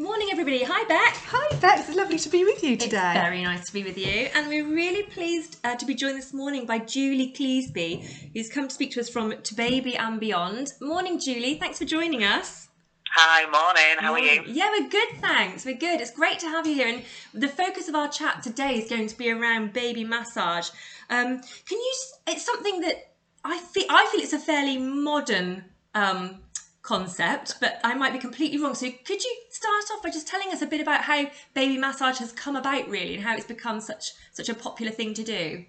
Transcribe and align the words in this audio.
Morning, 0.00 0.28
everybody. 0.32 0.64
Hi, 0.64 0.84
Beck. 0.84 1.14
Hi, 1.26 1.56
Beck. 1.58 1.78
It's 1.80 1.94
lovely 1.94 2.18
to 2.18 2.30
be 2.30 2.42
with 2.42 2.64
you 2.64 2.74
today. 2.74 3.12
It's 3.16 3.20
very 3.20 3.42
nice 3.42 3.66
to 3.66 3.72
be 3.74 3.82
with 3.82 3.98
you. 3.98 4.30
And 4.34 4.48
we're 4.48 4.66
really 4.66 5.02
pleased 5.02 5.58
uh, 5.62 5.76
to 5.76 5.84
be 5.84 5.94
joined 5.94 6.16
this 6.16 6.32
morning 6.32 6.64
by 6.64 6.78
Julie 6.78 7.34
Cleesby, 7.34 8.32
who's 8.32 8.48
come 8.48 8.66
to 8.66 8.74
speak 8.74 8.92
to 8.92 9.00
us 9.00 9.10
from 9.10 9.34
To 9.42 9.54
Baby 9.54 9.98
and 9.98 10.18
Beyond. 10.18 10.72
Morning, 10.80 11.20
Julie. 11.20 11.56
Thanks 11.56 11.76
for 11.76 11.84
joining 11.84 12.24
us. 12.24 12.68
Hi, 13.14 13.42
morning. 13.50 13.98
How 13.98 14.14
are 14.14 14.18
you? 14.18 14.42
Yeah, 14.46 14.70
we're 14.70 14.88
good, 14.88 15.20
thanks. 15.20 15.66
We're 15.66 15.76
good. 15.76 16.00
It's 16.00 16.12
great 16.12 16.38
to 16.38 16.46
have 16.46 16.66
you 16.66 16.76
here. 16.76 16.88
And 16.88 17.02
the 17.34 17.48
focus 17.48 17.86
of 17.86 17.94
our 17.94 18.08
chat 18.08 18.42
today 18.42 18.78
is 18.78 18.88
going 18.88 19.06
to 19.06 19.18
be 19.18 19.30
around 19.30 19.74
baby 19.74 20.04
massage. 20.04 20.70
Um, 21.10 21.42
can 21.68 21.78
you? 21.78 21.94
It's 22.26 22.46
something 22.46 22.80
that 22.80 23.12
I 23.44 23.58
feel. 23.58 23.84
I 23.90 24.08
feel 24.10 24.22
it's 24.22 24.32
a 24.32 24.38
fairly 24.38 24.78
modern 24.78 25.66
um, 25.94 26.40
concept, 26.82 27.56
but 27.60 27.78
I 27.84 27.94
might 27.94 28.12
be 28.12 28.18
completely 28.18 28.58
wrong. 28.58 28.74
So 28.74 28.88
could 29.04 29.22
you 29.22 29.36
start 29.50 29.84
off 29.92 30.02
by 30.02 30.10
just 30.10 30.26
telling 30.26 30.48
us 30.48 30.62
a 30.62 30.66
bit 30.66 30.80
about 30.80 31.02
how 31.02 31.26
baby 31.54 31.76
massage 31.76 32.18
has 32.18 32.32
come 32.32 32.56
about, 32.56 32.88
really, 32.88 33.14
and 33.14 33.22
how 33.22 33.34
it's 33.36 33.46
become 33.46 33.80
such 33.80 34.12
such 34.32 34.48
a 34.48 34.54
popular 34.54 34.92
thing 34.92 35.14
to 35.14 35.22
do? 35.22 35.64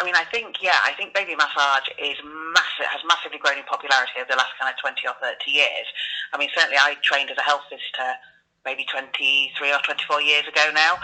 I 0.00 0.04
mean, 0.04 0.14
I 0.16 0.24
think, 0.32 0.56
yeah, 0.62 0.82
I 0.82 0.92
think 0.98 1.14
baby 1.14 1.36
massage 1.36 1.86
is 1.98 2.18
massive, 2.24 2.90
has 2.90 3.02
massively 3.06 3.38
grown 3.38 3.58
in 3.58 3.64
popularity 3.64 4.18
over 4.18 4.26
the 4.30 4.40
last 4.40 4.50
kind 4.58 4.72
of 4.72 4.80
20 4.80 4.98
or 5.06 5.14
30 5.20 5.50
years. 5.50 5.86
I 6.32 6.38
mean, 6.38 6.48
certainly 6.54 6.78
I 6.78 6.96
trained 7.02 7.30
as 7.30 7.38
a 7.38 7.42
health 7.42 7.62
visitor 7.70 8.18
maybe 8.64 8.86
23 8.90 9.72
or 9.72 9.78
24 9.84 10.22
years 10.22 10.46
ago 10.46 10.70
now. 10.74 10.98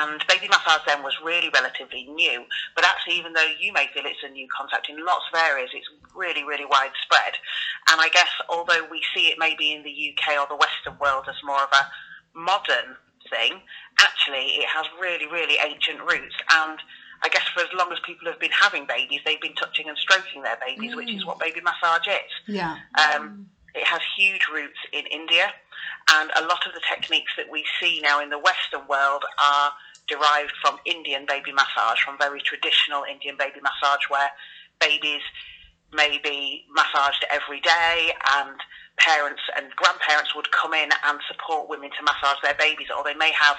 And 0.00 0.24
baby 0.28 0.48
massage 0.48 0.84
then 0.86 1.02
was 1.02 1.14
really 1.22 1.50
relatively 1.52 2.04
new. 2.04 2.44
But 2.74 2.84
actually, 2.84 3.18
even 3.18 3.32
though 3.32 3.48
you 3.60 3.72
may 3.72 3.86
feel 3.92 4.04
it's 4.06 4.24
a 4.24 4.30
new 4.30 4.48
concept, 4.48 4.88
in 4.88 5.04
lots 5.04 5.24
of 5.32 5.38
areas 5.38 5.70
it's 5.74 5.88
really, 6.14 6.44
really 6.44 6.64
widespread. 6.64 7.36
And 7.90 8.00
I 8.00 8.08
guess 8.12 8.30
although 8.48 8.86
we 8.90 9.02
see 9.14 9.28
it 9.28 9.36
maybe 9.38 9.72
in 9.72 9.82
the 9.82 9.92
UK 9.92 10.40
or 10.40 10.46
the 10.48 10.56
Western 10.56 10.98
world 10.98 11.24
as 11.28 11.36
more 11.44 11.62
of 11.62 11.72
a 11.72 11.84
modern 12.34 12.96
thing, 13.30 13.60
actually 14.00 14.60
it 14.60 14.68
has 14.68 14.86
really, 15.00 15.26
really 15.26 15.56
ancient 15.60 16.00
roots. 16.00 16.36
And 16.52 16.78
I 17.22 17.28
guess 17.28 17.44
for 17.54 17.60
as 17.60 17.72
long 17.76 17.92
as 17.92 17.98
people 18.04 18.28
have 18.28 18.40
been 18.40 18.52
having 18.52 18.86
babies, 18.86 19.20
they've 19.24 19.40
been 19.40 19.54
touching 19.54 19.88
and 19.88 19.96
stroking 19.96 20.42
their 20.42 20.58
babies, 20.64 20.92
mm. 20.92 20.96
which 20.96 21.10
is 21.10 21.22
mm. 21.22 21.26
what 21.26 21.38
baby 21.38 21.60
massage 21.60 22.06
is. 22.06 22.32
Yeah. 22.46 22.76
Um, 22.98 23.48
it 23.74 23.84
has 23.86 24.00
huge 24.16 24.46
roots 24.52 24.78
in 24.92 25.04
India, 25.06 25.50
and 26.12 26.30
a 26.36 26.42
lot 26.42 26.66
of 26.66 26.72
the 26.74 26.82
techniques 26.88 27.32
that 27.36 27.50
we 27.50 27.64
see 27.80 28.00
now 28.02 28.20
in 28.20 28.30
the 28.30 28.38
Western 28.38 28.86
world 28.88 29.24
are 29.42 29.72
derived 30.08 30.52
from 30.60 30.78
Indian 30.84 31.24
baby 31.26 31.52
massage, 31.52 32.00
from 32.04 32.18
very 32.18 32.40
traditional 32.40 33.04
Indian 33.04 33.36
baby 33.38 33.60
massage, 33.62 34.04
where 34.08 34.30
babies 34.80 35.22
may 35.92 36.18
be 36.22 36.64
massaged 36.74 37.24
every 37.30 37.60
day 37.60 38.12
and 38.36 38.58
parents 38.98 39.42
and 39.56 39.74
grandparents 39.74 40.34
would 40.34 40.50
come 40.52 40.72
in 40.74 40.88
and 41.04 41.18
support 41.26 41.68
women 41.68 41.90
to 41.90 42.02
massage 42.04 42.38
their 42.42 42.54
babies, 42.54 42.88
or 42.96 43.02
they 43.02 43.14
may 43.14 43.32
have 43.32 43.56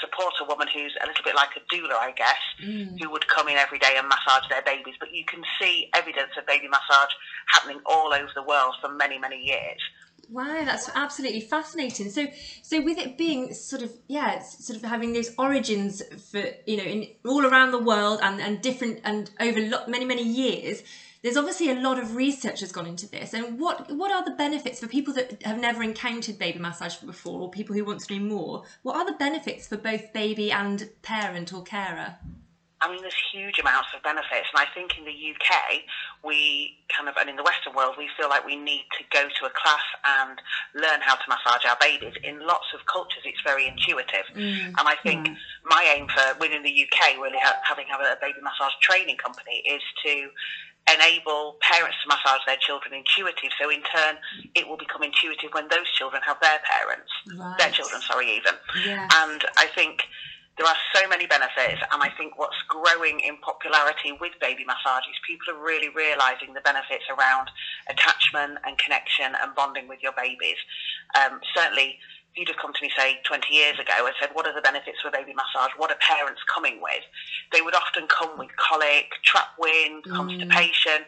support 0.00 0.34
a 0.40 0.44
woman 0.44 0.68
who's 0.68 0.94
a 1.02 1.06
little 1.06 1.24
bit 1.24 1.34
like 1.34 1.50
a 1.56 1.74
doula, 1.74 1.94
I 1.94 2.12
guess, 2.12 2.42
mm. 2.62 3.00
who 3.00 3.10
would 3.10 3.26
come 3.28 3.48
in 3.48 3.56
every 3.56 3.78
day 3.78 3.94
and 3.96 4.08
massage 4.08 4.48
their 4.50 4.62
babies. 4.62 4.94
But 4.98 5.14
you 5.14 5.24
can 5.24 5.42
see 5.60 5.88
evidence 5.94 6.32
of 6.36 6.46
baby 6.46 6.68
massage 6.68 7.12
happening 7.46 7.80
all 7.86 8.12
over 8.12 8.28
the 8.34 8.42
world 8.42 8.74
for 8.80 8.92
many, 8.92 9.18
many 9.18 9.40
years. 9.40 9.80
Wow, 10.30 10.62
that's 10.64 10.90
absolutely 10.94 11.40
fascinating. 11.40 12.10
So, 12.10 12.26
so 12.60 12.82
with 12.82 12.98
it 12.98 13.16
being 13.16 13.54
sort 13.54 13.80
of 13.80 13.92
yeah, 14.08 14.40
sort 14.40 14.76
of 14.76 14.88
having 14.88 15.14
those 15.14 15.30
origins 15.38 16.02
for 16.30 16.44
you 16.66 16.76
know 16.76 16.82
in 16.82 17.08
all 17.24 17.46
around 17.46 17.70
the 17.70 17.78
world 17.78 18.20
and 18.22 18.38
and 18.38 18.60
different 18.60 19.00
and 19.04 19.30
over 19.40 19.58
many 19.88 20.04
many 20.04 20.22
years, 20.22 20.82
there's 21.22 21.38
obviously 21.38 21.70
a 21.70 21.80
lot 21.80 21.98
of 21.98 22.14
research 22.14 22.60
has 22.60 22.72
gone 22.72 22.84
into 22.84 23.08
this. 23.08 23.32
And 23.32 23.58
what 23.58 23.90
what 23.90 24.12
are 24.12 24.22
the 24.22 24.32
benefits 24.32 24.80
for 24.80 24.86
people 24.86 25.14
that 25.14 25.42
have 25.44 25.58
never 25.58 25.82
encountered 25.82 26.38
baby 26.38 26.58
massage 26.58 26.96
before, 26.96 27.40
or 27.40 27.50
people 27.50 27.74
who 27.74 27.84
want 27.86 28.00
to 28.00 28.06
do 28.06 28.20
more? 28.20 28.64
What 28.82 28.96
are 28.96 29.06
the 29.06 29.16
benefits 29.16 29.66
for 29.66 29.78
both 29.78 30.12
baby 30.12 30.52
and 30.52 30.90
parent 31.00 31.54
or 31.54 31.62
carer? 31.62 32.16
I 32.80 32.90
mean, 32.90 33.02
there's 33.02 33.18
huge 33.32 33.58
amounts 33.58 33.88
of 33.94 34.02
benefits, 34.02 34.46
and 34.54 34.62
I 34.62 34.66
think 34.72 34.98
in 34.98 35.04
the 35.04 35.10
UK, 35.10 35.82
we 36.22 36.78
kind 36.94 37.08
of, 37.08 37.16
and 37.18 37.28
in 37.28 37.34
the 37.34 37.42
Western 37.42 37.74
world, 37.74 37.96
we 37.98 38.08
feel 38.16 38.28
like 38.28 38.46
we 38.46 38.54
need 38.54 38.86
to 38.98 39.04
go 39.10 39.26
to 39.26 39.42
a 39.46 39.50
class 39.50 39.82
and 40.06 40.38
learn 40.74 41.00
how 41.02 41.16
to 41.16 41.26
massage 41.26 41.66
our 41.66 41.76
babies. 41.80 42.14
In 42.22 42.38
lots 42.46 42.70
of 42.74 42.86
cultures, 42.86 43.26
it's 43.26 43.42
very 43.42 43.66
intuitive, 43.66 44.26
mm. 44.30 44.70
and 44.78 44.84
I 44.86 44.94
think 45.02 45.26
my 45.64 45.82
aim 45.96 46.06
for 46.06 46.38
within 46.38 46.62
the 46.62 46.70
UK, 46.70 47.18
really 47.18 47.42
ha- 47.42 47.58
having 47.66 47.86
a 47.90 48.16
baby 48.22 48.38
massage 48.42 48.74
training 48.80 49.16
company, 49.18 49.58
is 49.66 49.82
to 50.06 50.30
enable 50.94 51.56
parents 51.60 51.96
to 52.02 52.08
massage 52.08 52.40
their 52.46 52.56
children 52.56 52.94
intuitive. 52.94 53.50
So 53.60 53.70
in 53.70 53.82
turn, 53.82 54.16
it 54.54 54.66
will 54.68 54.76
become 54.76 55.02
intuitive 55.02 55.50
when 55.52 55.68
those 55.68 55.90
children 55.98 56.22
have 56.24 56.38
their 56.40 56.58
parents, 56.64 57.10
right. 57.36 57.58
their 57.58 57.70
children, 57.70 58.00
sorry, 58.02 58.30
even. 58.36 58.54
Yeah. 58.86 59.08
And 59.26 59.44
I 59.56 59.66
think 59.74 60.02
there 60.58 60.66
are 60.66 60.76
so 60.92 61.08
many 61.08 61.26
benefits, 61.26 61.80
and 61.92 62.02
I 62.02 62.10
think 62.18 62.36
what's 62.36 62.58
growing 62.66 63.20
in 63.20 63.38
popularity 63.38 64.12
with 64.20 64.32
baby 64.40 64.64
massage 64.66 65.06
is 65.06 65.14
people 65.26 65.54
are 65.54 65.62
really 65.62 65.88
realizing 65.88 66.52
the 66.52 66.60
benefits 66.60 67.04
around 67.08 67.48
attachment 67.88 68.58
and 68.66 68.76
connection 68.76 69.32
and 69.40 69.54
bonding 69.54 69.86
with 69.86 70.02
your 70.02 70.12
babies. 70.18 70.58
Um, 71.14 71.40
certainly 71.54 71.98
you'd 72.38 72.48
have 72.48 72.62
come 72.62 72.72
to 72.72 72.82
me, 72.82 72.90
say, 72.96 73.18
20 73.26 73.52
years 73.52 73.78
ago 73.78 74.06
and 74.06 74.14
said, 74.20 74.30
What 74.32 74.46
are 74.46 74.54
the 74.54 74.62
benefits 74.62 75.02
for 75.02 75.10
baby 75.10 75.34
massage? 75.34 75.74
What 75.76 75.90
are 75.90 75.98
parents 75.98 76.40
coming 76.46 76.80
with? 76.80 77.02
They 77.52 77.60
would 77.60 77.74
often 77.74 78.06
come 78.06 78.38
with 78.38 78.54
colic, 78.56 79.10
trap 79.24 79.50
wind, 79.58 80.04
mm. 80.04 80.14
constipation, 80.14 81.02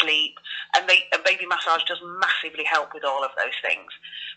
sleep, 0.00 0.34
and, 0.74 0.88
they, 0.88 1.06
and 1.14 1.22
baby 1.24 1.46
massage 1.46 1.84
does 1.84 2.02
massively 2.18 2.64
help 2.64 2.92
with 2.92 3.04
all 3.04 3.22
of 3.22 3.30
those 3.38 3.54
things. 3.62 3.88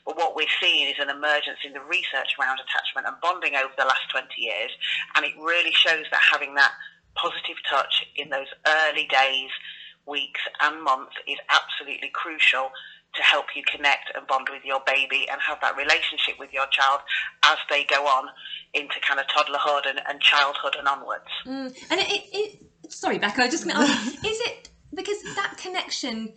But 0.05 0.17
what 0.17 0.35
we're 0.35 0.55
seeing 0.61 0.87
is 0.87 1.01
an 1.01 1.09
emergence 1.09 1.65
in 1.65 1.73
the 1.73 1.81
research 1.81 2.37
around 2.37 2.61
attachment 2.61 3.09
and 3.09 3.17
bonding 3.21 3.57
over 3.57 3.73
the 3.77 3.89
last 3.89 4.05
20 4.13 4.29
years, 4.37 4.69
and 5.17 5.25
it 5.25 5.33
really 5.41 5.73
shows 5.73 6.05
that 6.13 6.21
having 6.21 6.53
that 6.55 6.71
positive 7.15 7.57
touch 7.67 8.05
in 8.15 8.29
those 8.29 8.51
early 8.67 9.07
days, 9.09 9.49
weeks, 10.05 10.41
and 10.61 10.83
months 10.83 11.15
is 11.27 11.39
absolutely 11.49 12.11
crucial 12.13 12.69
to 13.15 13.23
help 13.23 13.45
you 13.55 13.63
connect 13.71 14.11
and 14.15 14.25
bond 14.27 14.47
with 14.51 14.63
your 14.63 14.81
baby 14.85 15.27
and 15.31 15.39
have 15.41 15.59
that 15.61 15.75
relationship 15.77 16.35
with 16.39 16.51
your 16.53 16.65
child 16.71 17.01
as 17.43 17.57
they 17.69 17.85
go 17.85 18.05
on 18.05 18.27
into 18.73 18.95
kind 19.07 19.19
of 19.19 19.25
toddlerhood 19.27 19.89
and, 19.89 19.99
and 20.07 20.19
childhood 20.21 20.75
and 20.77 20.87
onwards. 20.87 21.25
Mm. 21.45 21.75
And 21.89 21.99
it, 21.99 22.07
it, 22.09 22.23
it, 22.33 22.91
sorry, 22.91 23.17
Becca, 23.17 23.41
I 23.43 23.49
just 23.49 23.63
going 23.63 23.75
to 23.75 23.81
ask, 23.81 24.13
is 24.25 24.39
it 24.41 24.69
because 24.93 25.21
that 25.35 25.55
connection? 25.57 26.33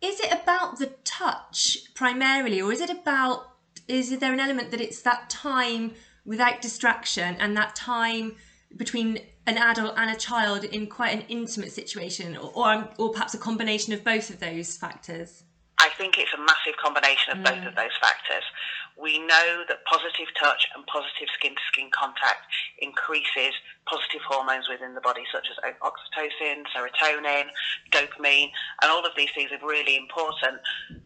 Is 0.00 0.20
it 0.20 0.32
about 0.32 0.78
the 0.78 0.86
touch 1.04 1.78
primarily, 1.94 2.60
or 2.60 2.72
is 2.72 2.80
it 2.80 2.90
about? 2.90 3.50
Is 3.88 4.18
there 4.18 4.32
an 4.32 4.40
element 4.40 4.70
that 4.70 4.80
it's 4.80 5.02
that 5.02 5.28
time 5.28 5.92
without 6.24 6.62
distraction 6.62 7.36
and 7.38 7.56
that 7.56 7.74
time 7.74 8.36
between 8.76 9.20
an 9.46 9.58
adult 9.58 9.94
and 9.96 10.10
a 10.10 10.16
child 10.16 10.64
in 10.64 10.86
quite 10.86 11.14
an 11.14 11.24
intimate 11.28 11.72
situation, 11.72 12.36
or, 12.36 12.50
or, 12.54 12.88
or 12.98 13.12
perhaps 13.12 13.34
a 13.34 13.38
combination 13.38 13.92
of 13.92 14.02
both 14.02 14.30
of 14.30 14.40
those 14.40 14.76
factors? 14.76 15.43
I 15.78 15.90
think 15.98 16.18
it's 16.18 16.32
a 16.32 16.38
massive 16.38 16.76
combination 16.80 17.32
of 17.32 17.38
mm. 17.38 17.44
both 17.44 17.66
of 17.66 17.74
those 17.74 17.94
factors. 18.00 18.44
We 18.96 19.18
know 19.18 19.64
that 19.68 19.84
positive 19.84 20.30
touch 20.38 20.68
and 20.74 20.86
positive 20.86 21.28
skin 21.34 21.54
to 21.54 21.64
skin 21.66 21.90
contact 21.90 22.46
increases 22.78 23.52
positive 23.86 24.22
hormones 24.22 24.68
within 24.68 24.94
the 24.94 25.00
body, 25.00 25.24
such 25.32 25.48
as 25.50 25.58
oxytocin, 25.82 26.62
serotonin, 26.70 27.50
dopamine, 27.90 28.50
and 28.82 28.90
all 28.90 29.04
of 29.04 29.12
these 29.16 29.30
things 29.34 29.50
are 29.50 29.66
really 29.66 29.96
important 29.96 30.60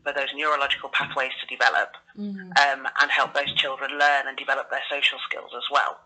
for 0.05 0.13
those 0.13 0.29
neurological 0.37 0.91
pathways 0.91 1.33
to 1.41 1.47
develop 1.49 1.97
mm. 2.19 2.37
um, 2.61 2.87
and 3.01 3.11
help 3.11 3.33
those 3.35 3.53
children 3.55 3.91
learn 3.99 4.29
and 4.29 4.37
develop 4.37 4.71
their 4.71 4.85
social 4.91 5.19
skills 5.27 5.51
as 5.57 5.65
well. 5.73 5.99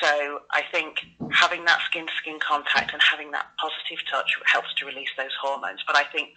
So 0.00 0.40
I 0.52 0.62
think 0.72 1.00
having 1.30 1.64
that 1.66 1.80
skin 1.82 2.06
to 2.06 2.12
skin 2.16 2.38
contact 2.40 2.92
and 2.92 3.02
having 3.02 3.30
that 3.32 3.46
positive 3.58 4.04
touch 4.10 4.30
helps 4.46 4.72
to 4.74 4.86
release 4.86 5.10
those 5.16 5.34
hormones. 5.40 5.80
But 5.86 5.96
I 5.96 6.04
think 6.04 6.30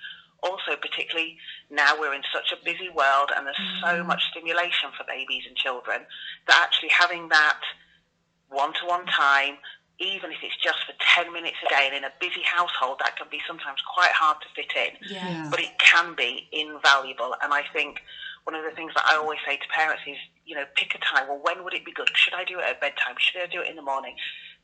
also 0.44 0.76
particularly 0.80 1.38
now 1.70 2.00
we're 2.00 2.14
in 2.14 2.24
such 2.34 2.52
a 2.52 2.64
busy 2.66 2.90
world 2.90 3.30
and 3.36 3.46
there's 3.46 3.58
mm. 3.58 3.82
so 3.82 4.04
much 4.04 4.22
stimulation 4.32 4.90
for 4.98 5.04
babies 5.06 5.44
and 5.48 5.56
children 5.56 6.02
that 6.48 6.60
actually 6.62 6.90
having 6.90 7.30
that 7.30 7.60
one-to-one 8.50 9.06
time 9.06 9.58
even 10.02 10.32
if 10.32 10.42
it's 10.42 10.58
just 10.58 10.82
for 10.90 10.98
10 10.98 11.32
minutes 11.32 11.58
a 11.62 11.70
day 11.70 11.86
and 11.86 11.96
in 11.96 12.04
a 12.04 12.14
busy 12.20 12.42
household 12.42 12.98
that 13.00 13.16
can 13.16 13.28
be 13.30 13.40
sometimes 13.46 13.78
quite 13.86 14.10
hard 14.12 14.38
to 14.42 14.50
fit 14.58 14.74
in. 14.74 14.98
Yeah. 15.14 15.48
but 15.52 15.62
it 15.62 15.78
can 15.78 16.16
be 16.16 16.50
invaluable. 16.52 17.36
And 17.42 17.54
i 17.54 17.64
think 17.72 18.02
one 18.44 18.56
of 18.56 18.66
the 18.66 18.76
things 18.76 18.92
that 18.96 19.06
i 19.06 19.16
always 19.16 19.38
say 19.46 19.58
to 19.58 19.68
parents 19.70 20.02
is 20.08 20.18
you 20.46 20.56
know 20.56 20.66
pick 20.76 20.96
a 20.96 21.00
time. 21.00 21.30
Well 21.30 21.40
when 21.44 21.64
would 21.64 21.74
it 21.74 21.86
be 21.86 21.94
good? 21.94 22.10
Should 22.18 22.34
i 22.34 22.44
do 22.44 22.58
it 22.60 22.66
at 22.66 22.82
bedtime? 22.82 23.16
Should 23.20 23.42
i 23.42 23.48
do 23.48 23.62
it 23.62 23.70
in 23.70 23.76
the 23.76 23.86
morning 23.86 24.16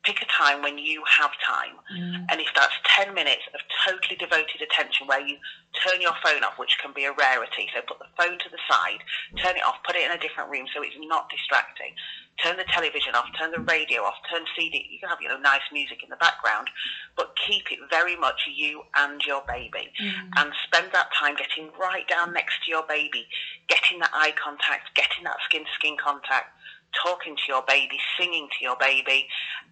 pick 0.08 0.24
a 0.24 0.26
time 0.32 0.64
when 0.64 0.80
you 0.80 1.04
have 1.04 1.32
time. 1.44 1.76
Mm. 1.92 2.32
And 2.32 2.40
if 2.40 2.48
that's 2.56 2.72
10 2.96 3.14
minutes 3.14 3.44
of 3.54 3.60
totally 3.84 4.16
devoted 4.16 4.64
attention 4.64 5.06
where 5.06 5.20
you 5.20 5.36
turn 5.84 6.00
your 6.00 6.16
phone 6.24 6.48
off, 6.48 6.56
which 6.56 6.80
can 6.82 6.96
be 6.96 7.04
a 7.04 7.12
rarity, 7.12 7.68
so 7.76 7.84
put 7.84 8.00
the 8.00 8.08
phone 8.16 8.40
to 8.40 8.50
the 8.50 8.58
side, 8.72 9.04
turn 9.36 9.60
it 9.60 9.68
off, 9.68 9.84
put 9.86 10.00
it 10.00 10.08
in 10.08 10.16
a 10.16 10.22
different 10.24 10.50
room 10.50 10.66
so 10.72 10.82
it's 10.82 10.96
not 11.04 11.28
distracting. 11.28 11.92
turn 12.40 12.56
the 12.56 12.70
television 12.72 13.16
off, 13.16 13.26
turn 13.38 13.52
the 13.52 13.60
radio 13.68 14.02
off, 14.04 14.16
turn 14.32 14.46
CD. 14.56 14.88
You 14.90 15.00
can 15.00 15.10
have 15.10 15.20
you 15.20 15.28
know 15.28 15.40
nice 15.40 15.66
music 15.74 16.04
in 16.04 16.10
the 16.10 16.22
background, 16.22 16.70
but 17.18 17.36
keep 17.36 17.72
it 17.72 17.80
very 17.90 18.16
much 18.16 18.48
you 18.48 18.84
and 18.96 19.20
your 19.26 19.44
baby, 19.48 19.92
mm. 20.00 20.14
and 20.38 20.54
spend 20.64 20.94
that 20.94 21.10
time 21.20 21.36
getting 21.36 21.70
right 21.76 22.08
down 22.08 22.32
next 22.32 22.64
to 22.64 22.72
your 22.72 22.86
baby, 22.88 23.28
getting 23.68 24.00
that 24.00 24.12
eye 24.14 24.34
contact, 24.38 24.94
getting 24.96 25.26
that 25.26 25.38
skin 25.44 25.66
to 25.66 25.72
skin 25.76 25.98
contact, 25.98 26.54
talking 26.94 27.36
to 27.36 27.42
your 27.48 27.64
baby, 27.68 27.98
singing 28.20 28.48
to 28.58 28.64
your 28.64 28.78
baby, 28.80 29.28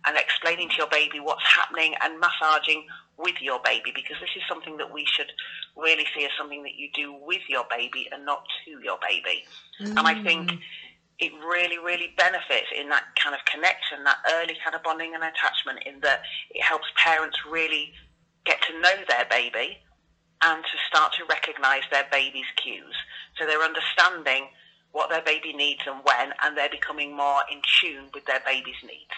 and 0.05 0.17
explaining 0.17 0.69
to 0.69 0.75
your 0.77 0.89
baby 0.89 1.19
what's 1.19 1.45
happening 1.45 1.93
and 2.01 2.19
massaging 2.19 2.85
with 3.17 3.35
your 3.41 3.59
baby 3.63 3.91
because 3.95 4.17
this 4.19 4.29
is 4.35 4.43
something 4.47 4.77
that 4.77 4.91
we 4.93 5.05
should 5.05 5.31
really 5.77 6.05
see 6.15 6.25
as 6.25 6.31
something 6.37 6.63
that 6.63 6.75
you 6.75 6.89
do 6.93 7.15
with 7.25 7.41
your 7.47 7.63
baby 7.69 8.07
and 8.11 8.25
not 8.25 8.43
to 8.65 8.71
your 8.83 8.97
baby. 9.07 9.45
Mm. 9.81 9.97
And 9.97 9.99
I 9.99 10.21
think 10.23 10.51
mm 10.51 10.59
it 11.19 11.31
really, 11.47 11.77
really 11.77 12.13
benefits 12.17 12.67
in 12.75 12.89
that 12.89 13.03
kind 13.21 13.33
of 13.33 13.39
connection, 13.45 14.03
that 14.03 14.17
early 14.33 14.57
kind 14.63 14.75
of 14.75 14.83
bonding 14.83 15.15
and 15.15 15.23
attachment, 15.23 15.79
in 15.85 15.99
that 16.01 16.21
it 16.51 16.61
helps 16.61 16.85
parents 16.97 17.37
really 17.49 17.93
get 18.43 18.59
to 18.67 18.79
know 18.81 18.95
their 19.07 19.25
baby 19.29 19.77
and 20.43 20.63
to 20.63 20.77
start 20.87 21.13
to 21.13 21.23
recognize 21.25 21.83
their 21.89 22.05
baby's 22.11 22.49
cues. 22.61 22.95
So 23.37 23.45
they're 23.45 23.63
understanding 23.63 24.47
what 24.95 25.09
their 25.09 25.21
baby 25.21 25.51
needs 25.51 25.81
and 25.85 26.01
when, 26.05 26.33
and 26.41 26.57
they're 26.57 26.69
becoming 26.69 27.15
more 27.15 27.41
in 27.51 27.61
tune 27.81 28.05
with 28.13 28.25
their 28.25 28.39
baby's 28.45 28.81
needs. 28.81 29.13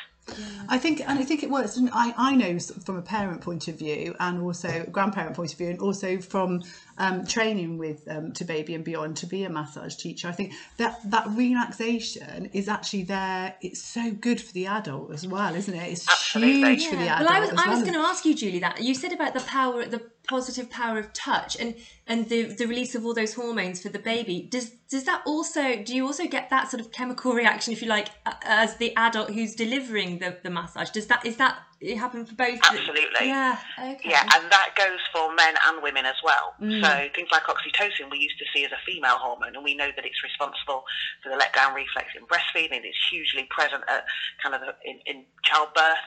I 0.67 0.77
think, 0.77 0.99
and 1.07 1.17
I 1.19 1.23
think 1.23 1.43
it 1.43 1.49
works. 1.49 1.77
And 1.77 1.89
I, 1.93 2.13
I 2.17 2.35
know 2.35 2.59
from 2.59 2.97
a 2.97 3.01
parent 3.01 3.41
point 3.41 3.67
of 3.69 3.75
view, 3.79 4.13
and 4.19 4.41
also 4.41 4.85
grandparent 4.91 5.35
point 5.35 5.53
of 5.53 5.57
view, 5.57 5.69
and 5.69 5.79
also 5.79 6.17
from 6.19 6.63
um, 6.97 7.25
training 7.25 7.77
with 7.77 8.05
um, 8.09 8.33
to 8.33 8.43
baby 8.43 8.75
and 8.75 8.83
beyond 8.83 9.17
to 9.17 9.25
be 9.25 9.45
a 9.45 9.49
massage 9.49 9.95
teacher. 9.95 10.27
I 10.27 10.33
think 10.33 10.53
that 10.77 10.99
that 11.11 11.29
relaxation 11.29 12.49
is 12.51 12.67
actually 12.67 13.03
there. 13.03 13.55
It's 13.61 13.81
so 13.81 14.11
good 14.11 14.41
for 14.41 14.51
the 14.51 14.65
adult 14.65 15.13
as 15.13 15.25
well, 15.25 15.55
isn't 15.55 15.73
it? 15.73 15.91
It's 15.91 16.09
Absolutely. 16.09 16.75
huge 16.75 16.81
yeah. 16.81 16.89
for 16.89 16.95
the 16.97 17.07
adult. 17.07 17.29
Well, 17.29 17.37
I 17.37 17.39
was, 17.39 17.49
I 17.65 17.69
was 17.69 17.81
going 17.81 17.93
to 17.93 17.99
ask 17.99 18.25
you, 18.25 18.35
Julie, 18.35 18.59
that 18.59 18.81
you 18.81 18.95
said 18.95 19.13
about 19.13 19.33
the 19.33 19.41
power, 19.41 19.83
of 19.83 19.91
the 19.91 20.01
positive 20.27 20.69
power 20.69 20.97
of 20.97 21.13
touch, 21.13 21.55
and 21.59 21.75
and 22.05 22.29
the 22.29 22.43
the 22.43 22.65
release 22.65 22.95
of 22.95 23.05
all 23.05 23.13
those 23.13 23.33
hormones 23.33 23.81
for 23.81 23.89
the 23.89 23.99
baby. 23.99 24.47
Does 24.49 24.69
does 24.89 25.03
that 25.05 25.21
also? 25.25 25.75
Do 25.83 25.95
you 25.95 26.05
also 26.05 26.27
get 26.27 26.49
that 26.49 26.69
sort 26.69 26.81
of 26.81 26.91
chemical 26.91 27.33
reaction, 27.33 27.73
if 27.73 27.81
you 27.81 27.87
like, 27.87 28.09
as 28.43 28.77
the 28.77 28.95
adult 28.95 29.31
who's 29.31 29.55
delivering 29.55 30.19
the 30.19 30.37
the 30.43 30.49
massage? 30.49 30.89
Does 30.89 31.07
that 31.07 31.25
is 31.25 31.37
that 31.37 31.59
it 31.79 31.97
happen 31.97 32.25
for 32.25 32.35
both? 32.35 32.59
Absolutely. 32.63 33.27
Yeah. 33.27 33.57
Okay. 33.77 34.09
Yeah, 34.09 34.23
and 34.23 34.51
that 34.51 34.73
goes 34.75 34.99
for 35.13 35.33
men 35.35 35.53
and 35.67 35.83
women 35.83 36.05
as 36.05 36.15
well. 36.23 36.55
Mm. 36.61 36.81
So 36.81 37.09
things 37.15 37.29
like 37.31 37.43
oxytocin, 37.43 38.09
we 38.09 38.17
used 38.17 38.39
to 38.39 38.45
see 38.53 38.65
as 38.65 38.71
a 38.71 38.81
female 38.85 39.17
hormone, 39.17 39.55
and 39.55 39.63
we 39.63 39.75
know 39.75 39.89
that 39.95 40.05
it's 40.05 40.23
responsible 40.23 40.83
for 41.21 41.29
the 41.29 41.35
let 41.35 41.53
down 41.53 41.73
reflex 41.75 42.07
in 42.17 42.25
breastfeeding. 42.25 42.81
It's 42.83 42.97
hugely 43.09 43.47
present 43.49 43.83
at 43.87 44.05
kind 44.41 44.55
of 44.55 44.61
in, 44.83 44.99
in 45.05 45.25
childbirth, 45.43 46.05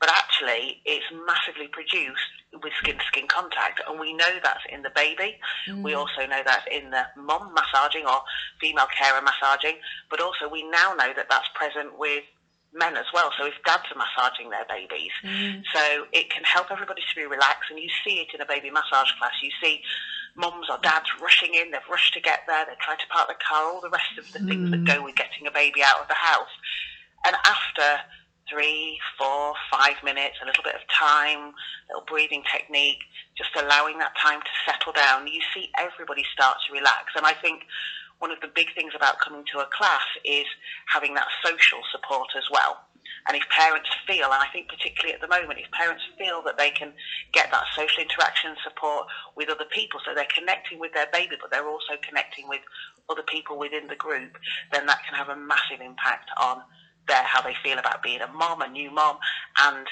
but 0.00 0.08
actually, 0.08 0.80
it's 0.86 1.04
massively 1.26 1.68
produced 1.68 2.32
with 2.62 2.72
skin 2.78 2.96
to 2.96 3.04
skin 3.04 3.28
contact, 3.28 3.80
and 3.86 4.00
we 4.00 4.14
know 4.14 4.32
that's 4.42 4.64
in 4.72 4.82
the 4.82 4.90
baby. 4.96 5.38
Mm. 5.68 5.82
We 5.82 5.94
also 5.94 6.26
know 6.26 6.40
that's 6.44 6.66
in 6.72 6.90
the 6.90 7.04
mom 7.16 7.54
massaging 7.54 8.06
or 8.06 8.22
female 8.60 8.88
carer 8.96 9.20
massaging, 9.20 9.76
but 10.08 10.20
also 10.20 10.48
we 10.48 10.62
now 10.70 10.94
know 10.94 11.12
that 11.14 11.26
that's 11.28 11.48
present 11.54 11.98
with 11.98 12.24
men 12.72 12.96
as 12.96 13.06
well. 13.12 13.30
So 13.38 13.46
if 13.46 13.54
dads 13.66 13.84
are 13.92 13.98
massaging 13.98 14.48
their 14.50 14.64
babies, 14.68 15.12
mm. 15.22 15.62
so 15.72 16.06
it 16.12 16.30
can 16.30 16.44
help 16.44 16.70
everybody 16.70 17.02
to 17.02 17.16
be 17.16 17.26
relaxed. 17.26 17.70
And 17.70 17.78
you 17.78 17.90
see 18.04 18.20
it 18.20 18.28
in 18.34 18.40
a 18.40 18.46
baby 18.46 18.70
massage 18.70 19.12
class. 19.18 19.36
You 19.42 19.50
see 19.62 19.82
mums 20.34 20.66
or 20.70 20.78
dads 20.82 21.10
rushing 21.20 21.54
in. 21.54 21.72
They've 21.72 21.90
rushed 21.90 22.14
to 22.14 22.20
get 22.20 22.40
there. 22.46 22.64
They're 22.64 22.80
trying 22.80 22.98
to 22.98 23.10
park 23.10 23.28
the 23.28 23.34
car. 23.36 23.64
All 23.64 23.80
the 23.80 23.90
rest 23.90 24.16
of 24.18 24.32
the 24.32 24.38
mm. 24.38 24.48
things 24.48 24.70
that 24.70 24.80
mm. 24.80 24.86
go 24.86 25.04
with 25.04 25.16
getting 25.16 25.46
a 25.46 25.50
baby 25.50 25.82
out 25.82 26.00
of 26.00 26.08
the 26.08 26.14
house. 26.14 26.54
And 27.26 27.36
after 27.44 28.00
three, 28.50 28.98
four, 29.16 29.54
five 29.70 29.96
minutes, 30.04 30.36
a 30.42 30.46
little 30.46 30.64
bit 30.64 30.74
of 30.74 30.80
time, 30.90 31.38
a 31.38 31.94
little 31.94 32.06
breathing 32.06 32.42
technique, 32.50 32.98
just 33.36 33.50
allowing 33.56 33.98
that 33.98 34.12
time 34.20 34.40
to 34.40 34.54
settle 34.66 34.92
down, 34.92 35.26
you 35.26 35.40
see 35.54 35.70
everybody 35.78 36.24
start 36.32 36.58
to 36.66 36.72
relax. 36.72 37.12
And 37.16 37.24
I 37.24 37.32
think 37.34 37.62
one 38.18 38.30
of 38.30 38.40
the 38.40 38.52
big 38.54 38.74
things 38.74 38.92
about 38.94 39.18
coming 39.20 39.44
to 39.52 39.60
a 39.60 39.68
class 39.72 40.04
is 40.24 40.46
having 40.92 41.14
that 41.14 41.28
social 41.44 41.80
support 41.90 42.28
as 42.36 42.44
well. 42.52 42.84
And 43.26 43.36
if 43.36 43.42
parents 43.48 43.88
feel, 44.06 44.26
and 44.26 44.40
I 44.40 44.46
think 44.52 44.68
particularly 44.68 45.14
at 45.14 45.20
the 45.20 45.28
moment, 45.28 45.58
if 45.58 45.70
parents 45.72 46.02
feel 46.18 46.42
that 46.44 46.56
they 46.56 46.70
can 46.70 46.92
get 47.32 47.50
that 47.50 47.64
social 47.76 48.02
interaction 48.02 48.56
support 48.64 49.06
with 49.36 49.48
other 49.48 49.66
people, 49.70 50.00
so 50.04 50.14
they're 50.14 50.28
connecting 50.34 50.78
with 50.78 50.92
their 50.92 51.08
baby, 51.12 51.36
but 51.40 51.50
they're 51.50 51.68
also 51.68 51.96
connecting 52.06 52.48
with 52.48 52.60
other 53.08 53.22
people 53.22 53.58
within 53.58 53.88
the 53.88 53.96
group, 53.96 54.36
then 54.72 54.86
that 54.86 55.04
can 55.04 55.16
have 55.16 55.28
a 55.28 55.36
massive 55.36 55.80
impact 55.80 56.30
on 56.40 56.62
their 57.10 57.22
how 57.24 57.42
they 57.42 57.54
feel 57.62 57.78
about 57.78 58.02
being 58.02 58.20
a 58.20 58.28
mom, 58.28 58.62
a 58.62 58.68
new 58.68 58.90
mom, 58.90 59.18
and 59.58 59.86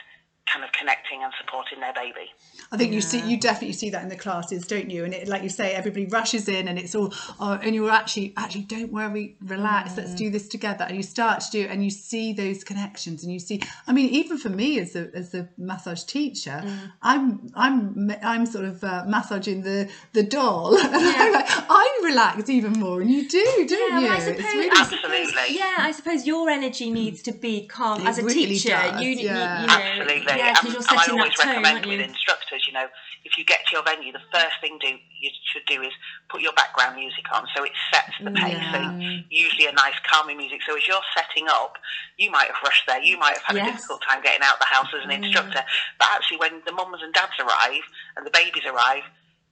kind 0.52 0.64
of 0.64 0.72
connecting 0.72 1.22
and 1.22 1.32
supporting 1.38 1.80
their 1.80 1.92
baby. 1.92 2.30
I 2.72 2.76
think 2.76 2.90
yeah. 2.90 2.96
you 2.96 3.00
see, 3.00 3.20
you 3.28 3.38
definitely 3.38 3.74
see 3.74 3.90
that 3.90 4.02
in 4.02 4.08
the 4.08 4.16
classes, 4.16 4.66
don't 4.66 4.90
you? 4.90 5.04
And 5.04 5.14
it, 5.14 5.28
like 5.28 5.42
you 5.42 5.48
say, 5.48 5.72
everybody 5.72 6.06
rushes 6.06 6.48
in, 6.48 6.68
and 6.68 6.78
it's 6.78 6.94
all, 6.94 7.12
oh, 7.40 7.58
and 7.62 7.74
you're 7.74 7.90
actually, 7.90 8.34
actually, 8.36 8.62
don't 8.62 8.92
worry, 8.92 9.36
relax, 9.42 9.92
mm. 9.92 9.98
let's 9.98 10.14
do 10.14 10.30
this 10.30 10.48
together. 10.48 10.84
And 10.84 10.96
you 10.96 11.02
start 11.02 11.40
to 11.40 11.50
do, 11.50 11.66
and 11.66 11.84
you 11.84 11.90
see 11.90 12.32
those 12.32 12.64
connections, 12.64 13.22
and 13.24 13.32
you 13.32 13.38
see. 13.38 13.62
I 13.86 13.92
mean, 13.92 14.08
even 14.10 14.38
for 14.38 14.48
me 14.48 14.78
as 14.78 14.96
a 14.96 15.10
as 15.14 15.34
a 15.34 15.48
massage 15.56 16.04
teacher, 16.04 16.62
mm. 16.64 16.92
I'm 17.02 17.50
I'm 17.54 18.12
I'm 18.22 18.46
sort 18.46 18.64
of 18.64 18.82
uh, 18.82 19.04
massaging 19.06 19.62
the 19.62 19.90
the 20.12 20.22
doll, 20.22 20.78
yeah. 20.78 20.84
I 20.92 21.97
relax 22.08 22.48
even 22.48 22.72
more, 22.72 23.00
and 23.00 23.10
you 23.10 23.28
do, 23.28 23.66
don't 23.68 23.92
yeah, 23.92 24.00
you? 24.00 24.06
Well, 24.06 24.16
I 24.16 24.20
suppose, 24.20 24.54
really 24.54 24.70
I 24.70 24.84
suppose, 24.84 25.50
yeah, 25.50 25.76
I 25.78 25.92
suppose 25.92 26.26
your 26.26 26.48
energy 26.48 26.90
needs 26.90 27.22
to 27.22 27.32
be 27.32 27.66
calm 27.66 28.00
it 28.00 28.08
as 28.08 28.18
a 28.18 28.24
really 28.24 28.46
teacher. 28.46 28.70
Does, 28.70 29.00
you, 29.00 29.10
yeah. 29.10 29.14
you, 29.14 29.60
you 29.62 29.66
know, 29.66 29.74
Absolutely 29.74 30.38
yeah, 30.38 30.52
because 30.52 30.72
you're 30.72 30.82
um, 30.82 30.98
setting 30.98 31.14
I 31.14 31.18
always 31.18 31.36
that 31.36 31.44
tone, 31.44 31.62
recommend 31.62 31.86
with 31.86 32.00
instructors, 32.00 32.64
you 32.66 32.72
know, 32.72 32.86
if 33.24 33.36
you 33.36 33.44
get 33.44 33.60
to 33.66 33.76
your 33.76 33.84
venue, 33.84 34.12
the 34.12 34.24
first 34.32 34.56
thing 34.60 34.78
do 34.80 34.88
you 34.88 35.30
should 35.52 35.66
do 35.66 35.82
is 35.82 35.92
put 36.30 36.40
your 36.40 36.52
background 36.52 36.96
music 36.96 37.24
on, 37.34 37.46
so 37.54 37.64
it 37.64 37.72
sets 37.92 38.14
the 38.22 38.30
pace. 38.30 38.56
Yeah. 38.56 38.72
So 38.72 39.22
usually 39.30 39.66
a 39.66 39.72
nice 39.72 39.98
calming 40.08 40.36
music. 40.36 40.60
So 40.66 40.76
as 40.76 40.86
you're 40.86 41.04
setting 41.16 41.46
up, 41.48 41.76
you 42.16 42.30
might 42.30 42.48
have 42.48 42.56
rushed 42.64 42.84
there, 42.86 43.02
you 43.02 43.18
might 43.18 43.34
have 43.34 43.42
had 43.42 43.56
yes. 43.56 43.68
a 43.68 43.72
difficult 43.72 44.02
time 44.08 44.22
getting 44.22 44.42
out 44.42 44.58
the 44.58 44.66
house 44.66 44.88
as 44.96 45.04
an 45.04 45.10
mm. 45.10 45.24
instructor, 45.24 45.62
but 45.98 46.08
actually 46.14 46.38
when 46.38 46.62
the 46.66 46.72
mums 46.72 47.02
and 47.02 47.12
dads 47.12 47.36
arrive 47.40 47.84
and 48.16 48.26
the 48.26 48.30
babies 48.30 48.64
arrive, 48.66 49.02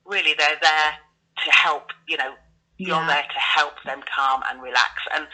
really 0.05 0.35
they're 0.39 0.61
there 0.61 0.93
to 1.45 1.51
help. 1.51 1.93
You 2.09 2.17
know, 2.17 2.35
you're 2.79 2.97
yeah. 2.97 3.07
there 3.07 3.23
to 3.23 3.39
help 3.39 3.75
them 3.85 4.01
calm 4.15 4.43
and 4.51 4.63
relax. 4.63 4.93
And 5.15 5.27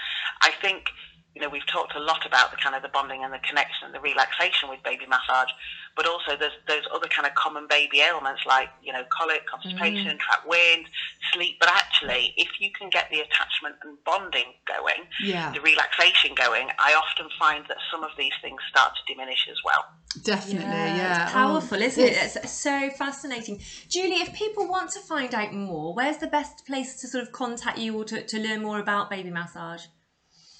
I 0.43 0.50
think 0.61 0.87
you 1.35 1.41
know, 1.41 1.49
we've 1.49 1.67
talked 1.67 1.97
a 1.97 2.00
lot 2.00 2.27
about 2.27 2.50
the 2.50 2.59
kind 2.59 2.77
of 2.77 2.83
the 2.83 2.89
bonding 2.89 3.25
and 3.25 3.33
the 3.33 3.39
connection 3.39 3.87
and 3.87 3.94
the 3.94 4.00
relaxation 4.00 4.69
with 4.69 4.83
baby 4.83 5.06
massage, 5.09 5.49
but 5.97 6.06
also 6.06 6.37
there's 6.37 6.53
those 6.69 6.85
other 6.93 7.09
kind 7.09 7.27
of 7.27 7.35
common 7.35 7.67
baby 7.69 8.00
ailments 8.00 8.43
like, 8.47 8.69
you 8.83 8.93
know, 8.93 9.05
colic, 9.09 9.47
constipation, 9.49 10.17
mm. 10.17 10.19
trapped 10.19 10.47
wind, 10.47 10.87
sleep. 11.33 11.56
But 11.59 11.71
actually, 11.71 12.35
if 12.37 12.49
you 12.61 12.71
can 12.77 12.91
get 12.91 13.09
the 13.11 13.21
attachment 13.21 13.77
and 13.83 13.97
bonding 14.05 14.53
going, 14.69 15.09
yeah. 15.25 15.53
the 15.53 15.61
relaxation 15.61 16.35
going, 16.35 16.69
I 16.78 16.93
often 16.93 17.28
find 17.38 17.64
that 17.69 17.78
some 17.90 18.05
of 18.05 18.11
these 18.19 18.37
things 18.43 18.61
start 18.69 18.93
to 18.93 19.12
diminish 19.12 19.49
as 19.50 19.57
well. 19.64 19.85
Definitely, 20.23 20.64
yeah. 20.64 20.97
yeah. 20.97 21.23
It's 21.25 21.33
powerful, 21.33 21.78
oh, 21.78 21.87
isn't 21.87 22.04
it? 22.04 22.12
It's 22.12 22.52
so 22.52 22.90
fascinating. 22.90 23.61
Julie, 23.88 24.16
if 24.16 24.33
people 24.35 24.69
want 24.69 24.90
to 24.92 25.00
find 25.00 25.35
out 25.35 25.52
more, 25.54 25.95
where's 25.95 26.19
the 26.19 26.26
best 26.26 26.66
place 26.66 27.00
to 27.00 27.09
sort 27.09 27.23
of 27.23 27.33
contact 27.33 27.78
you 27.78 27.97
or 27.97 28.04
to, 28.04 28.25
to 28.26 28.38
learn 28.38 28.62
more 28.62 28.78
about 28.78 29.11
baby 29.11 29.31
massage? 29.31 29.85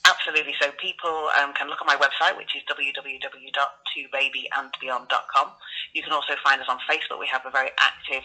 Absolutely. 0.05 0.53
So 0.61 0.73
people 0.83 1.31
um, 1.39 1.55
can 1.55 1.69
look 1.69 1.81
at 1.81 1.87
my 1.87 1.95
website, 1.95 2.37
which 2.37 2.57
is 2.57 2.63
www.tobabyandbeyond.com. 2.67 5.49
You 5.95 6.03
can 6.03 6.13
also 6.13 6.35
find 6.43 6.61
us 6.61 6.67
on 6.69 6.79
Facebook. 6.91 7.21
We 7.21 7.29
have 7.31 7.47
a 7.47 7.51
very 7.51 7.71
active 7.79 8.25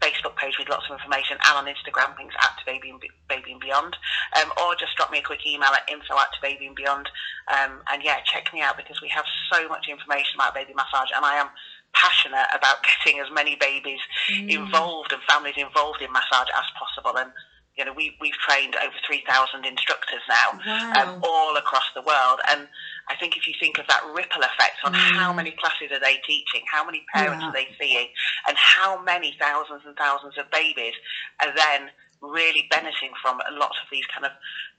Facebook 0.00 0.36
page 0.36 0.56
with 0.58 0.70
lots 0.70 0.86
of 0.88 0.92
information, 0.96 1.36
and 1.36 1.58
on 1.58 1.66
Instagram, 1.66 2.16
things 2.16 2.32
at 2.40 2.58
Baby 2.64 2.88
and, 2.90 3.00
Baby 3.28 3.52
and 3.52 3.60
Beyond. 3.60 3.94
Um, 4.40 4.50
or 4.56 4.74
just 4.80 4.96
drop 4.96 5.10
me 5.10 5.18
a 5.18 5.22
quick 5.22 5.46
email 5.46 5.68
at 5.68 5.86
info 5.90 6.16
at 6.16 6.30
Baby 6.40 6.66
and 6.66 6.76
Beyond. 6.76 7.10
Um, 7.52 7.82
and 7.92 8.02
yeah, 8.02 8.20
check 8.24 8.50
me 8.54 8.62
out 8.62 8.78
because 8.78 9.02
we 9.02 9.08
have 9.08 9.26
so 9.52 9.68
much 9.68 9.86
information 9.88 10.36
about 10.36 10.54
baby 10.54 10.72
massage, 10.72 11.10
and 11.14 11.26
I 11.26 11.36
am 11.36 11.50
passionate 11.92 12.48
about 12.56 12.82
getting 13.04 13.20
as 13.20 13.30
many 13.32 13.56
babies 13.56 14.00
mm. 14.32 14.48
involved 14.48 15.12
and 15.12 15.20
families 15.28 15.58
involved 15.58 16.00
in 16.00 16.10
massage 16.12 16.48
as 16.56 16.64
possible. 16.72 17.18
And 17.18 17.30
you 17.78 17.84
know, 17.84 17.92
we, 17.92 18.16
we've 18.20 18.34
trained 18.34 18.74
over 18.74 18.94
3,000 19.06 19.64
instructors 19.64 20.20
now, 20.28 20.58
wow. 20.66 20.92
um, 20.98 21.20
all 21.22 21.56
across 21.56 21.86
the 21.94 22.02
world. 22.02 22.40
And 22.50 22.66
I 23.08 23.14
think 23.16 23.36
if 23.36 23.46
you 23.46 23.54
think 23.60 23.78
of 23.78 23.86
that 23.86 24.02
ripple 24.14 24.42
effect 24.42 24.82
on 24.84 24.92
mm. 24.92 24.98
how 25.14 25.32
many 25.32 25.52
classes 25.52 25.92
are 25.92 26.00
they 26.00 26.18
teaching, 26.26 26.66
how 26.70 26.84
many 26.84 27.04
parents 27.14 27.40
yeah. 27.40 27.48
are 27.48 27.52
they 27.52 27.68
seeing, 27.80 28.08
and 28.48 28.56
how 28.56 29.00
many 29.02 29.36
thousands 29.38 29.82
and 29.86 29.96
thousands 29.96 30.36
of 30.38 30.50
babies 30.50 30.94
are 31.40 31.54
then 31.54 31.90
really 32.20 32.66
benefiting 32.68 33.14
from 33.22 33.38
a 33.48 33.54
lot 33.54 33.70
of 33.70 33.86
these 33.92 34.04
kind 34.12 34.26
of, 34.26 34.32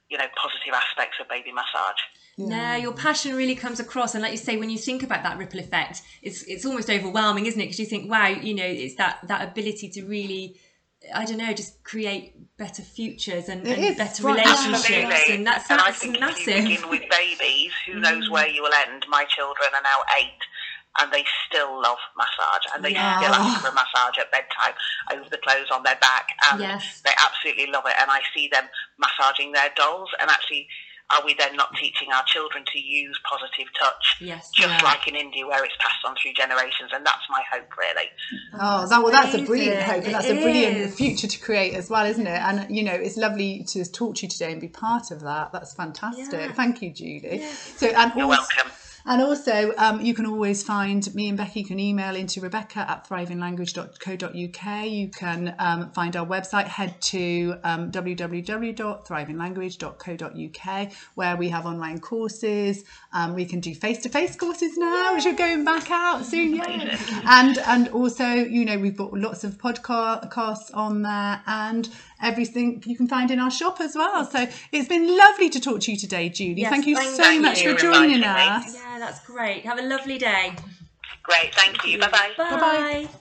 you 0.09 0.17
know, 0.17 0.27
positive 0.35 0.73
aspects 0.73 1.15
of 1.21 1.29
baby 1.29 1.53
massage. 1.53 2.03
Yeah. 2.35 2.77
your 2.77 2.93
passion 2.93 3.35
really 3.35 3.55
comes 3.55 3.79
across, 3.79 4.13
and 4.13 4.21
like 4.21 4.31
you 4.31 4.37
say, 4.37 4.57
when 4.57 4.69
you 4.69 4.77
think 4.77 5.03
about 5.03 5.23
that 5.23 5.37
ripple 5.37 5.59
effect, 5.59 6.01
it's 6.21 6.43
it's 6.43 6.65
almost 6.65 6.89
overwhelming, 6.89 7.45
isn't 7.45 7.59
it? 7.59 7.65
Because 7.65 7.79
you 7.79 7.85
think, 7.85 8.09
wow, 8.09 8.27
you 8.27 8.55
know, 8.55 8.65
it's 8.65 8.95
that 8.95 9.19
that 9.27 9.47
ability 9.47 9.89
to 9.89 10.03
really 10.03 10.59
I 11.15 11.25
don't 11.25 11.37
know, 11.37 11.53
just 11.53 11.81
create 11.83 12.35
better 12.57 12.81
futures 12.81 13.47
and, 13.47 13.65
and 13.65 13.83
is, 13.83 13.95
better 13.95 14.23
right, 14.23 14.35
relationships, 14.45 14.89
Absolutely. 14.89 15.35
and 15.35 15.47
that's 15.47 15.71
and 15.71 15.79
I 15.79 15.91
that's 15.91 15.99
think 15.99 16.17
if 16.19 16.47
you 16.47 16.61
begin 16.61 16.89
with 16.89 17.03
babies, 17.09 17.71
who 17.87 17.99
knows 17.99 18.27
mm. 18.27 18.31
where 18.31 18.47
you 18.47 18.61
will 18.61 18.73
end? 18.85 19.05
My 19.07 19.23
children 19.25 19.69
are 19.73 19.81
now 19.81 19.99
eight, 20.19 20.41
and 20.99 21.11
they 21.11 21.23
still 21.47 21.81
love 21.81 21.97
massage, 22.17 22.65
and 22.75 22.83
they 22.83 22.91
Yeah. 22.91 23.17
still 23.17 23.33
ask 23.33 23.61
for 23.61 23.69
a 23.69 23.73
massage 23.73 24.17
at 24.19 24.29
bedtime 24.31 24.73
over 25.13 25.29
the 25.29 25.37
clothes 25.37 25.71
on 25.71 25.83
their 25.83 25.95
back, 25.95 26.35
and 26.51 26.59
Yes. 26.59 27.01
they 27.05 27.13
absolutely 27.17 27.67
love 27.67 27.85
it. 27.85 27.95
And 27.97 28.11
I 28.11 28.21
see 28.33 28.49
them 28.49 28.67
massaging 28.97 29.53
their 29.53 29.69
dolls, 29.75 30.09
and 30.19 30.29
actually, 30.29 30.67
are 31.11 31.25
we 31.25 31.33
then 31.33 31.55
not 31.55 31.73
teaching 31.75 32.09
our 32.13 32.23
children 32.25 32.63
to 32.71 32.79
use 32.79 33.19
positive 33.29 33.65
touch? 33.79 34.17
Yes. 34.19 34.51
Just 34.51 34.69
Yeah. 34.69 34.81
like 34.83 35.07
in 35.07 35.15
India, 35.15 35.45
where 35.47 35.63
it's 35.63 35.73
passed 35.79 36.05
on 36.05 36.15
through 36.21 36.33
generations, 36.33 36.91
and 36.93 37.05
that's 37.05 37.23
my 37.29 37.41
hope, 37.51 37.69
really. 37.77 38.09
Oh, 38.53 38.87
that, 38.87 39.01
well, 39.01 39.11
that's 39.11 39.33
a 39.33 39.43
brilliant 39.43 39.81
hope, 39.81 39.97
and 40.03 40.07
It 40.07 40.11
that's 40.11 40.25
a 40.27 40.33
brilliant 40.41 40.77
is. 40.77 40.95
future 40.95 41.27
to 41.27 41.39
create 41.39 41.73
as 41.73 41.89
well, 41.89 42.05
isn't 42.05 42.27
it? 42.27 42.39
And 42.41 42.75
you 42.75 42.83
know, 42.83 42.93
it's 42.93 43.17
lovely 43.17 43.63
to 43.69 43.85
talk 43.85 44.15
to 44.15 44.23
you 44.23 44.29
today 44.29 44.51
and 44.51 44.61
be 44.61 44.67
part 44.67 45.11
of 45.11 45.21
that. 45.21 45.51
That's 45.51 45.73
fantastic. 45.73 46.31
Yeah. 46.31 46.51
Thank 46.51 46.81
you, 46.81 46.91
Julie. 46.91 47.43
So, 47.75 47.87
and 47.87 48.11
You're 48.15 48.25
also, 48.25 48.41
welcome. 48.55 48.71
And 49.09 49.21
also, 49.23 49.73
um, 49.79 50.01
you 50.01 50.13
can 50.13 50.27
always 50.27 50.61
find 50.61 51.15
me 51.15 51.29
and 51.29 51.37
Becky. 51.37 51.61
You 51.61 51.65
can 51.65 51.79
email 51.79 52.15
into 52.15 52.41
Rebecca 52.41 52.85
at 52.87 53.09
thrivinglanguage.co.uk. 53.09 54.87
You 54.87 55.07
can 55.07 55.55
um, 55.57 55.89
find 55.93 56.15
our 56.15 56.27
website. 56.27 56.65
Head 56.65 57.01
to 57.01 57.55
um, 57.63 57.91
www.thrivinglanguage.co.uk, 57.91 60.91
where 61.15 61.37
we 61.37 61.49
have 61.49 61.65
online 61.65 61.99
courses. 61.99 62.83
Um, 63.11 63.33
we 63.33 63.45
can 63.45 63.59
do 63.59 63.73
face-to-face 63.73 64.35
courses 64.35 64.77
now, 64.77 65.15
which 65.15 65.25
are 65.25 65.33
going 65.33 65.65
back 65.65 65.89
out 65.89 66.23
soon. 66.23 66.55
Yay! 66.57 66.95
and 67.25 67.57
and 67.57 67.87
also, 67.87 68.27
you 68.27 68.63
know, 68.63 68.77
we've 68.77 68.95
got 68.95 69.11
lots 69.13 69.43
of 69.43 69.57
podcasts 69.57 70.69
on 70.75 71.01
there 71.01 71.41
and 71.47 71.89
everything 72.21 72.83
you 72.85 72.95
can 72.95 73.07
find 73.07 73.31
in 73.31 73.39
our 73.39 73.51
shop 73.51 73.81
as 73.81 73.95
well. 73.95 74.25
So 74.25 74.47
it's 74.71 74.87
been 74.87 75.17
lovely 75.17 75.49
to 75.49 75.59
talk 75.59 75.81
to 75.81 75.91
you 75.91 75.97
today, 75.97 76.29
Julie. 76.29 76.61
Yes, 76.61 76.69
thank 76.69 76.85
you 76.85 76.95
thank 76.95 77.15
so 77.15 77.27
you. 77.29 77.41
much 77.41 77.63
for 77.63 77.69
Thank 77.69 77.81
you 77.81 77.89
for 77.89 77.95
joining 77.95 78.23
us. 78.23 78.75
Yeah, 78.75 78.98
that's 78.99 79.25
great. 79.25 79.65
Have 79.65 79.79
a 79.79 79.83
lovely 79.83 80.17
day. 80.17 80.53
Great, 81.23 81.53
thank 81.55 81.85
you. 81.85 81.99
Bye 81.99 82.09
bye. 82.11 82.31
Bye. 82.37 82.49
Bye-bye. 82.57 83.19